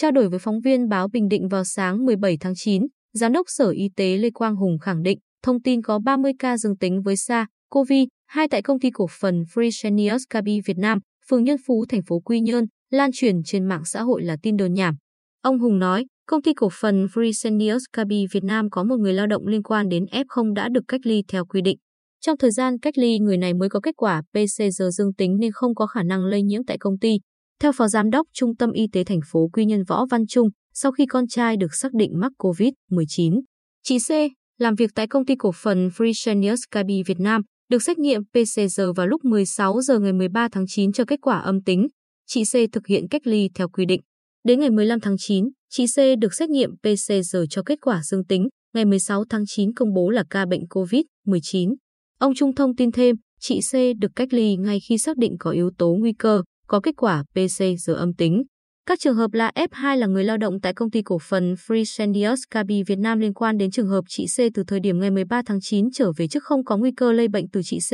Trao 0.00 0.10
đổi 0.10 0.28
với 0.28 0.38
phóng 0.38 0.60
viên 0.60 0.88
báo 0.88 1.08
Bình 1.08 1.28
Định 1.28 1.48
vào 1.48 1.64
sáng 1.64 2.04
17 2.04 2.36
tháng 2.40 2.52
9, 2.56 2.82
Giám 3.12 3.32
đốc 3.32 3.46
Sở 3.48 3.70
Y 3.70 3.88
tế 3.96 4.16
Lê 4.16 4.30
Quang 4.30 4.56
Hùng 4.56 4.78
khẳng 4.78 5.02
định 5.02 5.18
thông 5.42 5.62
tin 5.62 5.82
có 5.82 5.98
30 5.98 6.32
ca 6.38 6.56
dương 6.56 6.76
tính 6.76 7.02
với 7.02 7.14
SARS-CoV-2 7.14 8.06
tại 8.50 8.62
công 8.62 8.80
ty 8.80 8.90
cổ 8.90 9.06
phần 9.20 9.42
Fresenius 9.54 10.18
Kabi 10.30 10.60
Việt 10.66 10.78
Nam, 10.78 10.98
phường 11.30 11.44
Nhân 11.44 11.56
Phú, 11.66 11.84
thành 11.88 12.02
phố 12.02 12.20
Quy 12.20 12.40
Nhơn, 12.40 12.64
lan 12.90 13.10
truyền 13.12 13.36
trên 13.44 13.64
mạng 13.64 13.84
xã 13.84 14.02
hội 14.02 14.22
là 14.22 14.36
tin 14.42 14.56
đồn 14.56 14.72
nhảm. 14.74 14.94
Ông 15.42 15.58
Hùng 15.58 15.78
nói, 15.78 16.06
công 16.26 16.42
ty 16.42 16.54
cổ 16.54 16.68
phần 16.80 17.06
Fresenius 17.06 17.80
Kabi 17.92 18.26
Việt 18.32 18.44
Nam 18.44 18.70
có 18.70 18.84
một 18.84 18.96
người 18.98 19.12
lao 19.12 19.26
động 19.26 19.46
liên 19.46 19.62
quan 19.62 19.88
đến 19.88 20.04
F0 20.04 20.54
đã 20.54 20.68
được 20.68 20.84
cách 20.88 21.00
ly 21.04 21.22
theo 21.28 21.44
quy 21.44 21.62
định. 21.62 21.78
Trong 22.20 22.36
thời 22.38 22.50
gian 22.50 22.78
cách 22.78 22.98
ly, 22.98 23.18
người 23.18 23.36
này 23.36 23.54
mới 23.54 23.68
có 23.68 23.80
kết 23.80 23.96
quả 23.96 24.22
PCR 24.32 24.82
dương 24.92 25.14
tính 25.14 25.36
nên 25.40 25.52
không 25.52 25.74
có 25.74 25.86
khả 25.86 26.02
năng 26.02 26.24
lây 26.24 26.42
nhiễm 26.42 26.64
tại 26.64 26.76
công 26.80 26.98
ty. 26.98 27.18
Theo 27.62 27.72
Phó 27.72 27.88
Giám 27.88 28.10
đốc 28.10 28.26
Trung 28.32 28.56
tâm 28.56 28.72
Y 28.72 28.86
tế 28.92 29.04
thành 29.04 29.20
phố 29.30 29.48
Quy 29.52 29.64
Nhơn 29.64 29.84
Võ 29.84 30.06
Văn 30.10 30.26
Trung, 30.26 30.48
sau 30.74 30.92
khi 30.92 31.06
con 31.06 31.28
trai 31.28 31.56
được 31.56 31.74
xác 31.74 31.92
định 31.92 32.10
mắc 32.14 32.32
COVID-19, 32.38 33.40
chị 33.82 33.98
C, 33.98 34.10
làm 34.58 34.74
việc 34.74 34.90
tại 34.94 35.06
công 35.06 35.26
ty 35.26 35.34
cổ 35.38 35.52
phần 35.62 35.88
Fresenius 35.88 36.56
Kabi 36.70 37.02
Việt 37.06 37.20
Nam, 37.20 37.42
được 37.68 37.82
xét 37.82 37.98
nghiệm 37.98 38.22
PCR 38.24 38.80
vào 38.96 39.06
lúc 39.06 39.24
16 39.24 39.80
giờ 39.82 39.98
ngày 39.98 40.12
13 40.12 40.48
tháng 40.52 40.64
9 40.68 40.92
cho 40.92 41.04
kết 41.04 41.20
quả 41.22 41.38
âm 41.38 41.62
tính. 41.62 41.88
Chị 42.26 42.42
C 42.44 42.72
thực 42.72 42.86
hiện 42.86 43.08
cách 43.08 43.26
ly 43.26 43.48
theo 43.54 43.68
quy 43.68 43.86
định. 43.86 44.00
Đến 44.44 44.60
ngày 44.60 44.70
15 44.70 45.00
tháng 45.00 45.16
9, 45.18 45.48
chị 45.70 45.86
C 45.86 45.98
được 46.20 46.34
xét 46.34 46.50
nghiệm 46.50 46.70
PCR 46.82 47.36
cho 47.50 47.62
kết 47.66 47.78
quả 47.80 48.02
dương 48.02 48.24
tính. 48.24 48.48
Ngày 48.74 48.84
16 48.84 49.24
tháng 49.30 49.44
9 49.46 49.74
công 49.74 49.94
bố 49.94 50.10
là 50.10 50.24
ca 50.30 50.46
bệnh 50.46 50.62
COVID-19. 50.70 51.74
Ông 52.18 52.34
Trung 52.34 52.54
thông 52.54 52.76
tin 52.76 52.92
thêm, 52.92 53.16
chị 53.40 53.60
C 53.72 53.74
được 53.98 54.10
cách 54.16 54.32
ly 54.32 54.56
ngay 54.56 54.78
khi 54.88 54.98
xác 54.98 55.16
định 55.16 55.36
có 55.38 55.50
yếu 55.50 55.70
tố 55.78 55.96
nguy 55.98 56.12
cơ, 56.18 56.42
có 56.70 56.80
kết 56.80 56.96
quả 56.96 57.24
PCR 57.32 57.90
âm 57.96 58.14
tính. 58.14 58.42
Các 58.86 58.98
trường 59.00 59.16
hợp 59.16 59.32
là 59.32 59.52
F2 59.54 59.96
là 59.96 60.06
người 60.06 60.24
lao 60.24 60.36
động 60.36 60.60
tại 60.60 60.74
công 60.74 60.90
ty 60.90 61.02
cổ 61.02 61.18
phần 61.28 61.54
Fresenius 61.54 62.36
Kabi 62.50 62.82
Việt 62.82 62.98
Nam 62.98 63.18
liên 63.18 63.34
quan 63.34 63.58
đến 63.58 63.70
trường 63.70 63.88
hợp 63.88 64.04
chị 64.08 64.26
C 64.26 64.38
từ 64.54 64.62
thời 64.66 64.80
điểm 64.80 65.00
ngày 65.00 65.10
13 65.10 65.42
tháng 65.46 65.58
9 65.60 65.90
trở 65.90 66.12
về 66.16 66.28
trước 66.28 66.44
không 66.44 66.64
có 66.64 66.76
nguy 66.76 66.92
cơ 66.96 67.12
lây 67.12 67.28
bệnh 67.28 67.48
từ 67.52 67.60
chị 67.64 67.78
C. 67.90 67.92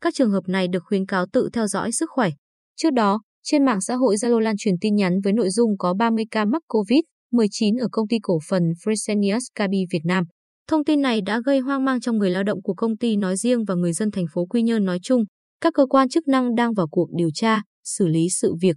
Các 0.00 0.14
trường 0.14 0.30
hợp 0.30 0.48
này 0.48 0.68
được 0.68 0.82
khuyến 0.84 1.06
cáo 1.06 1.26
tự 1.32 1.48
theo 1.52 1.66
dõi 1.66 1.92
sức 1.92 2.10
khỏe. 2.10 2.30
Trước 2.76 2.90
đó, 2.90 3.20
trên 3.42 3.64
mạng 3.64 3.80
xã 3.80 3.94
hội 3.94 4.16
Zalo 4.16 4.38
lan 4.38 4.56
truyền 4.58 4.74
tin 4.80 4.96
nhắn 4.96 5.20
với 5.24 5.32
nội 5.32 5.50
dung 5.50 5.78
có 5.78 5.94
30 5.94 6.24
ca 6.30 6.44
mắc 6.44 6.62
COVID-19 6.68 7.80
ở 7.80 7.88
công 7.92 8.08
ty 8.08 8.16
cổ 8.22 8.38
phần 8.48 8.62
Fresenius 8.84 9.40
Kabi 9.54 9.78
Việt 9.92 10.02
Nam. 10.04 10.24
Thông 10.68 10.84
tin 10.84 11.02
này 11.02 11.20
đã 11.20 11.40
gây 11.46 11.58
hoang 11.58 11.84
mang 11.84 12.00
trong 12.00 12.18
người 12.18 12.30
lao 12.30 12.42
động 12.42 12.62
của 12.62 12.74
công 12.74 12.96
ty 12.96 13.16
nói 13.16 13.36
riêng 13.36 13.64
và 13.64 13.74
người 13.74 13.92
dân 13.92 14.10
thành 14.10 14.26
phố 14.34 14.46
Quy 14.46 14.62
Nhơn 14.62 14.84
nói 14.84 14.98
chung. 15.02 15.24
Các 15.60 15.74
cơ 15.74 15.86
quan 15.86 16.08
chức 16.08 16.28
năng 16.28 16.54
đang 16.54 16.74
vào 16.74 16.88
cuộc 16.90 17.08
điều 17.16 17.30
tra, 17.34 17.62
xử 17.84 18.06
lý 18.08 18.28
sự 18.30 18.54
việc. 18.60 18.76